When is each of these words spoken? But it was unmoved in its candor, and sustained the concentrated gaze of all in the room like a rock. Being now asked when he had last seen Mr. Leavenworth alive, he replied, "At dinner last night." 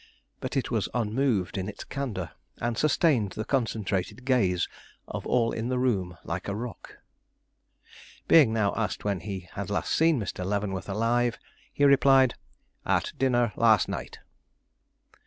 But 0.39 0.57
it 0.57 0.71
was 0.71 0.89
unmoved 0.95 1.59
in 1.59 1.69
its 1.69 1.83
candor, 1.83 2.31
and 2.59 2.75
sustained 2.75 3.33
the 3.33 3.45
concentrated 3.45 4.25
gaze 4.25 4.67
of 5.07 5.27
all 5.27 5.51
in 5.51 5.69
the 5.69 5.77
room 5.77 6.17
like 6.23 6.47
a 6.47 6.55
rock. 6.55 6.97
Being 8.27 8.51
now 8.51 8.73
asked 8.75 9.05
when 9.05 9.19
he 9.19 9.47
had 9.51 9.69
last 9.69 9.93
seen 9.93 10.19
Mr. 10.19 10.43
Leavenworth 10.43 10.89
alive, 10.89 11.37
he 11.71 11.85
replied, 11.85 12.33
"At 12.83 13.13
dinner 13.19 13.53
last 13.55 13.87
night." 13.87 14.17